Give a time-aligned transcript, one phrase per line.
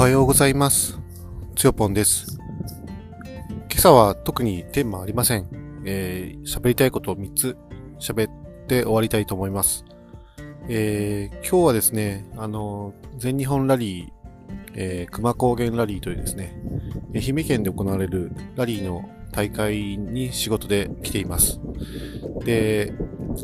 [0.00, 0.98] おはようございます。
[1.54, 2.38] つよぽんです。
[3.70, 5.46] 今朝は特にテーマありません。
[5.84, 7.58] えー、喋りたいことを3つ
[7.98, 9.84] 喋って終わりたいと思います。
[10.70, 14.08] えー、今日はですね、あの、全日本ラリー、
[14.74, 16.58] えー、熊高原ラリーというですね、
[17.14, 21.60] 愛媛県で行われるラリーの大会に仕事で来ています。
[22.46, 22.94] で、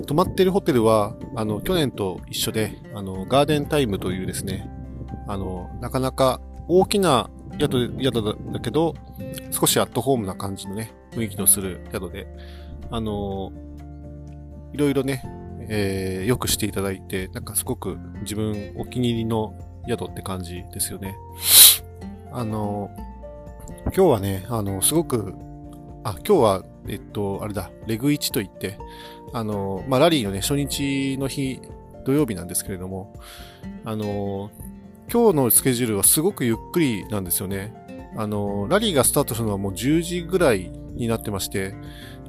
[0.07, 4.71] 泊まってるホテルは、あの、去年と一緒で、あの、ガーデンタイムというですね、
[5.27, 8.95] あの、なかなか大きな宿、宿だけど、
[9.51, 12.27] 少しアットホームな感じのね、雰囲気のする宿で、
[12.91, 13.53] あの、
[14.73, 15.23] いろいろね、
[15.69, 19.55] えー、よくしていただいて、なんかすごく自分お気に入りの
[19.89, 21.17] 宿って感じですよね。
[22.33, 22.91] あの、
[23.87, 25.35] 今日はね、あの、すごく、
[26.05, 28.79] あ、今日は、えっと、あれだ、レグ1といって、
[29.33, 31.61] あの、まあ、ラリーのね、初日の日、
[32.05, 33.15] 土曜日なんですけれども、
[33.85, 34.51] あの、
[35.13, 37.73] 今日のスケジュールはすごくゆっくりなんですよね。
[38.17, 41.75] あの、ラリーがスタートするのはもう10時ぐらいになってまして、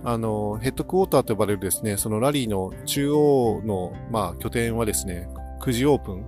[0.03, 5.27] あの、ヘッドクォーターと呼ばれるですね、そのラリーの中央の、まあ、拠点はですね、
[5.61, 6.25] 9時オープン。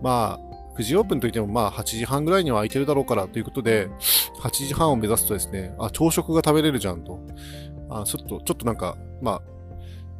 [0.00, 3.88] まあ、9時オープンといっても、まあ、8時半ぐらいには空いてるだろうからということで、
[4.40, 7.18] 8時半を目指すとですね、あ、朝食が食べれるじゃんと。
[7.90, 9.42] あ、ちょっと、ちょっとなんか、まあ、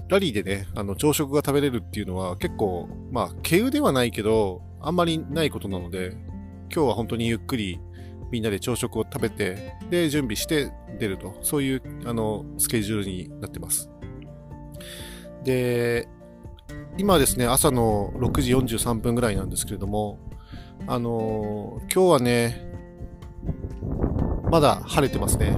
[0.09, 6.13] ラリーでね、あの、朝食が食べれるっていうのは結構、まあ、稀有ではないけど、あんまりないことなので、
[6.75, 7.81] 今日は本当にゆっくり
[8.31, 11.37] みんなで朝食を食べて、で、準備して出ると。
[11.43, 13.91] そういう、あの、スケジュールになってます。
[15.45, 16.09] で、
[16.99, 20.19] 今ですね、朝の6時43分ぐらいなんですけれども、
[20.87, 22.73] あの今日はね、
[24.51, 25.57] まだ晴れてますね。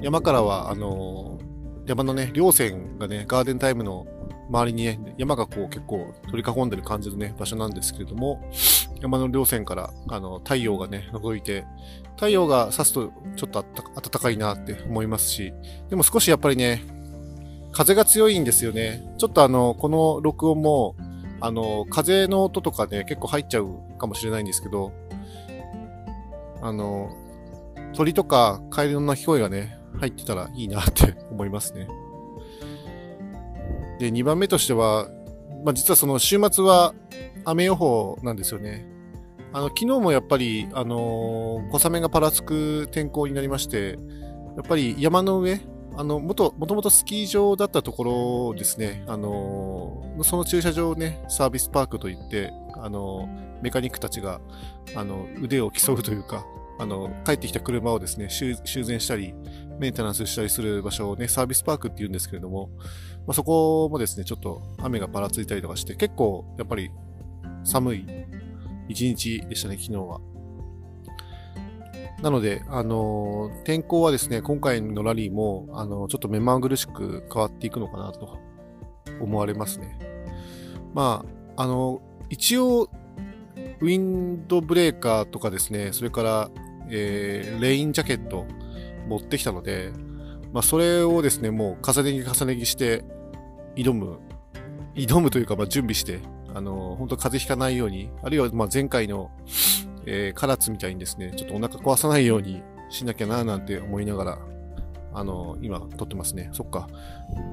[0.00, 1.38] 山からは、あの
[1.86, 4.06] 山のね、稜線がね、ガーデンタイムの
[4.52, 8.50] 周りにね、山がこう結構取り囲んでる感じのね、場所なんですけれども、
[9.00, 11.64] 山の稜線から、あの、太陽がね、覗いて、
[12.16, 15.54] 太陽が差すとちょっと暖かいなって思いますし、
[15.88, 16.82] でも少しやっぱりね、
[17.72, 19.02] 風が強いんですよね。
[19.16, 20.96] ちょっとあの、この録音も、
[21.40, 24.92] あの、風の音とかね、結構入っちゃうかもしれないんですけど、
[26.60, 27.10] あの、
[27.94, 31.88] 鳥とかカエルの鳴き声がね、入ってたらいいなって思いますね。
[34.02, 35.08] で、2番目としては、
[35.64, 36.92] まあ、実はその週末は
[37.44, 38.84] 雨予報なんですよね。
[39.52, 43.98] あの、昨日もやっぱり、あのー小雨がぱらつく天候になりまして、
[44.56, 45.60] やっぱり山の上、
[45.96, 52.52] あの、もと、もともとスキー場だったところですね、あのーその駐車場をね、サービスパークといって、
[52.82, 54.40] あのーメカニックたちが、
[54.96, 56.44] あの、腕を競うというか、
[56.80, 59.32] あの、帰ってきた車をですね、修繕したり、
[59.82, 62.70] メンテナンスしたりする場所をね、サービスパークって言うんですけれども、
[63.26, 66.90] まあ、そこもですね、ちょっと雨がぱらついたりとかして、結構やっぱり
[67.64, 68.06] 寒い
[68.88, 70.20] 一日でしたね、昨日は。
[72.22, 78.38] なので、あのー天候はですね、今回のラリーも、あのちょっと目まぐるしく変わっていくのかなと
[79.20, 79.98] 思われますね。
[80.94, 81.24] ま
[81.56, 82.00] あ、あの
[82.30, 82.88] 一応、
[83.80, 86.50] ウィンドブレーカーとかですね、それから、
[86.88, 88.46] えーレインジャケット
[89.08, 89.92] 持ってきたので、
[90.52, 93.04] まあ、それをですね、もう重ね着重ね着して
[93.76, 94.18] 挑む、
[94.94, 96.20] 挑むというか、まあ、準備して、
[96.54, 99.30] あの、本当風邪ひかないように、あるいは、まあ、前回の、
[100.06, 104.38] えー、唐津みたいにですね、ちょっとお腹壊さないようにしなきゃな、なんて思いながら、
[105.14, 106.50] あの、今、撮ってますね。
[106.52, 106.88] そっか。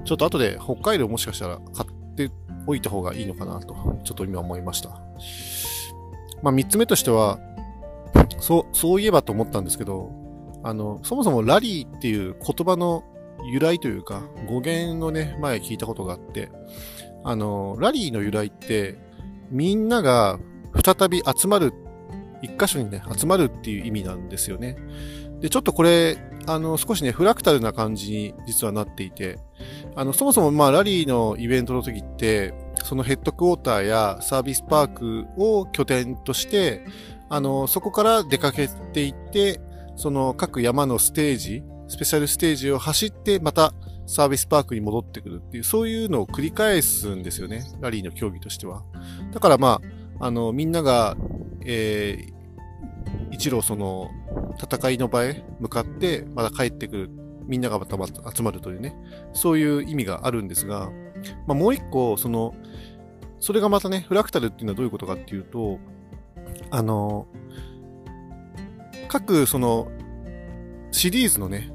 [0.06, 2.30] ちょっと後で北海道もしかしたら買って
[2.68, 3.74] おいた方がいいのかなと、
[4.04, 4.90] ちょっと今思いました。
[6.42, 7.40] まあ、三つ目としては、
[8.40, 10.12] そう、そういえばと思ったんですけど、
[10.64, 13.04] あの、そもそもラリーっていう言葉の
[13.46, 16.50] 由来というか、語源をね、前聞いたことがあって、
[17.24, 18.98] あの、ラリーの由来って、
[19.50, 20.40] みんなが
[20.84, 21.74] 再び集まる、
[22.42, 24.78] 一箇所にね、集まるっていう意味なんですよね。
[25.40, 26.18] で、ちょっとこれ、
[26.48, 29.40] あの、少しね、フラクタルな感じに実はなっていて、
[29.96, 32.54] あの、そもそもまあ、ラリーのイベントの時って、
[32.84, 36.86] そのヘッドクォーターやサービスパークを拠点として、
[37.30, 39.62] あの、そこから出かけていって、
[40.00, 43.74] その各山のステージ、スペシャルステージを走って、また
[44.08, 47.66] サービスパークに戻ってくるっていう、そういうのを繰り返すんですよね。
[47.82, 48.86] ラリーの競技としては。
[49.34, 49.82] だからま
[50.18, 51.18] あ、あの、みんなが、
[51.66, 54.10] えー、一路その、
[54.58, 57.10] 戦いの場へ向かって、また帰ってくる。
[57.46, 58.96] みんながまたまた集まるというね。
[59.34, 60.92] そういう意味があるんですが、
[61.46, 62.56] まあもう一個、その、
[63.42, 65.78] それがまたね、フラクタルっていうのはどういうことかっていうと、
[66.72, 67.28] あの、
[69.10, 69.92] 各その
[70.92, 71.72] シリーズのね、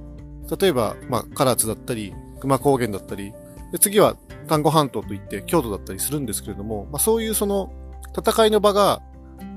[0.58, 3.32] 例えば、まあ、唐津だったり、熊高原だったり、
[3.72, 4.16] で次は
[4.46, 7.72] 丹後半島といって京都だったりするんですけれども、まあ、そういうその
[8.16, 9.02] 戦いの場が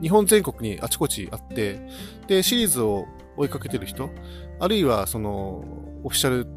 [0.02, 1.80] 日本全国にあちこちあって、
[2.28, 4.10] で、シリーズを追いかけてる人、
[4.60, 5.64] あるいはその、
[6.04, 6.48] オフィシャル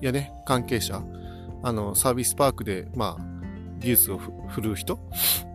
[0.00, 1.02] やね、関係者、
[1.62, 3.34] あの、サービスパークで、まあ、
[3.78, 4.98] 技術を振るう人、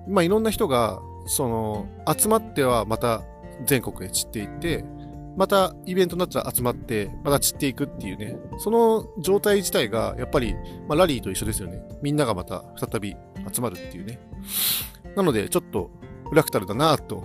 [0.07, 1.87] まあ、いろんな人が、その、
[2.17, 3.21] 集まってはまた
[3.65, 4.85] 全国へ散っていって、
[5.39, 10.53] またイベントになったら集まって、また散っていくっていうね、その状態自体が、やっぱり、
[10.85, 11.81] まあ、ラリーと一緒ですよね。
[12.01, 13.15] みんながまた再び
[13.49, 14.19] 集まるっていうね。
[15.15, 15.91] なので、ちょっと、
[16.27, 17.23] フラクタルだなと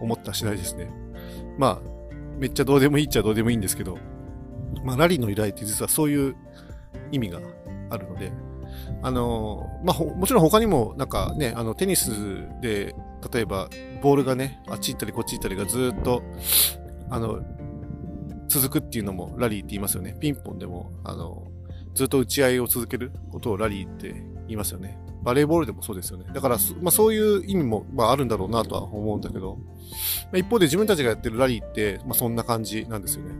[0.00, 0.90] 思った次第ですね。
[1.58, 3.98] まあ、めっちゃどうでもいいっちゃどうでもいいんですけど、
[4.82, 6.36] まあ、ラリーの依頼って実はそういう
[7.12, 7.40] 意味が
[7.90, 8.32] あるので、
[9.02, 12.94] あの、まあ、もちろん他にも、なんかね、あの、テニスで、
[13.30, 13.68] 例えば、
[14.00, 16.22] ボールがね、あっち行ったりこっち行ったりがずっと、
[17.10, 17.40] あの、
[18.48, 20.16] 続くっていうのもラリーって言いますよね。
[20.18, 21.46] ピンポンでも、あの、
[21.94, 24.12] ずっと打ち合いを続けることをラリーって
[24.46, 24.98] 言いますよね。
[25.22, 26.26] バレーボールでもそうですよね。
[26.32, 33.34] だから、まあ、そういう意味も、まあ、あるんだろうなとは思うんだけど、まあ、一方で自分たちがやってるラリーって、まあ、そんな感じなんですよね。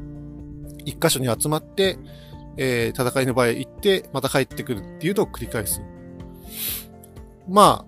[0.85, 1.99] 一箇所に集まって、
[2.57, 5.81] えー、戦いの場合行って、また帰ってくるっていうのを繰り返す。
[7.49, 7.87] ま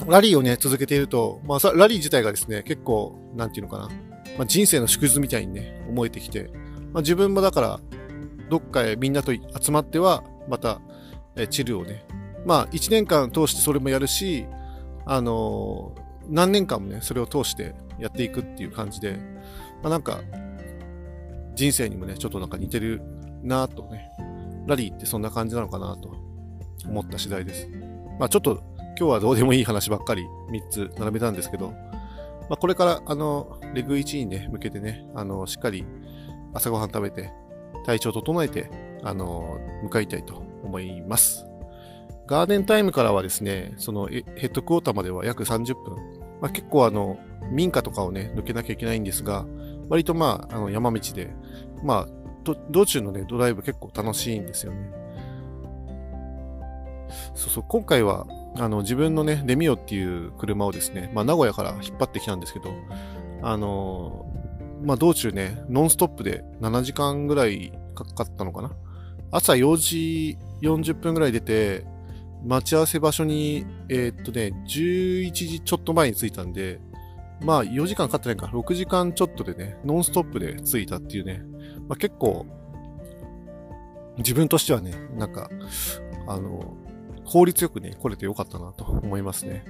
[0.00, 3.88] あ、ラリーをね、続けていると、まあ、ラリー自体がですね、結構、なんていうのかな。
[4.38, 6.50] まあ、人生の縮図みたいにね、思えてきて、
[6.92, 7.80] まあ、自分もだから、
[8.48, 10.80] どっかへみんなと集まっては、また、
[11.36, 12.06] えチルをね、
[12.46, 14.46] まあ、1年間通してそれもやるし、
[15.04, 19.18] あのー、何年間もね、それを通してやっていくっていう感じで、
[19.82, 20.20] まあ、なんか、
[21.54, 23.02] 人生にもね、ちょっとなんか似てる
[23.42, 24.10] なぁとね、
[24.68, 26.14] ラリーってそんな感じなのかなと
[26.86, 27.68] 思った次第です。
[28.18, 28.62] まあちょっと
[28.98, 31.72] 今日はどうでもいい話ばっかり3つ並べたんですけど、
[32.48, 35.84] まあこれからあの、レグ1にね、向けてね、あの、しっかり
[36.54, 37.32] 朝ごはん食べて、
[37.84, 38.70] 体調整えて、
[39.02, 41.46] あの、向かいたいと思います。
[42.26, 45.96] ガーデンタイムからはですね、そのヘッドクォーターまでは約30分。
[46.40, 47.18] まあ、結構あの、
[47.50, 49.46] 民家とかをね、抜けなきゃいけないんですが、
[49.88, 51.30] 割とまあ、あの山道で、
[51.82, 52.08] まあ、
[52.70, 54.90] 道中のね、ドライブ結構楽しいんですよね。
[57.34, 58.26] そうそう、今回は、
[58.58, 62.70] あの、自分のね、デミオっていう車をですね、まあ、名古屋から引っ張ってきたんですけど、
[63.42, 64.26] あの
[64.82, 68.70] まあ、道中ね、ノンストップで7時間ぐらいかかったのかな？
[69.30, 71.84] 朝4時40分ぐらい出て、
[72.44, 76.80] 待ち合わせ場所に、えー、っとね、11時ちょっと前に着いたんで、
[77.40, 81.42] まあ4時間かかってないか、6時間ちょっとでね、ノンストップで着いたっていうね、
[81.88, 82.46] まあ、結構、
[84.18, 85.50] 自分としてはね、なんか、
[86.26, 86.76] あの、
[87.28, 89.64] 効率よくね、来れてよかったなと思いますね。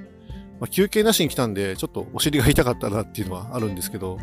[0.60, 4.18] まあ、休憩なしに来たんで、ちょっとお尻が痛かったなっていうのはあるんですけど、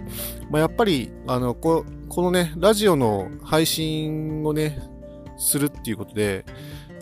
[0.49, 4.79] まあ、やっぱり、あの、ここのね、ラジオの配信をね、
[5.37, 6.45] するっていうことで、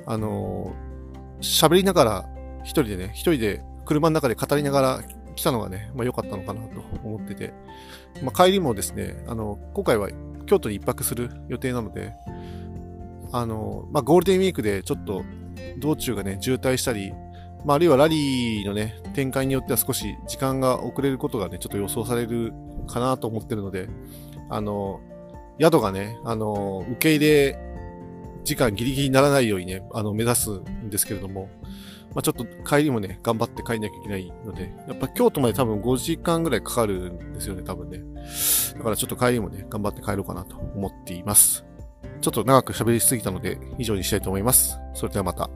[0.07, 0.73] あの、
[1.39, 2.29] 喋りながら、
[2.63, 5.03] 一人でね、一人で車の中で語りながら
[5.35, 7.53] 来たのがね、まあ良かったのかなと思ってて、
[8.23, 10.09] まあ帰りもですね、あの、今回は
[10.47, 12.13] 京都に一泊する予定なので、
[13.31, 15.23] あの、まあ、ゴールデンウィークでちょっと
[15.77, 17.13] 道中がね、渋滞したり、
[17.65, 22.53] まあ、あるいはラリーのね、展開によっては少し時間が遅れることがね、ちょっと予想される
[22.87, 23.87] かなと思ってるので、
[24.49, 24.99] あの、
[25.59, 27.59] 宿がね、あの、受け入れ
[28.43, 31.49] 時間ギリギリにならないようにね、あの、目指すんですけれども、
[32.13, 38.01] まあ、ちょっと帰りもね、頑張って帰んなきゃいけないので、やっぱ京都まで多分5時間ぐらいかかるんですよね、多分ね。
[38.77, 41.65] だからちょっと帰りもね、頑張って帰ろうかなと思っています。
[42.23, 44.79] ちょっと長く喋りすぎたので、以上にしたいと思います。
[44.93, 45.49] それではまた。